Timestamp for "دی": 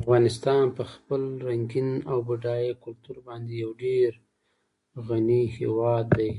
6.18-6.32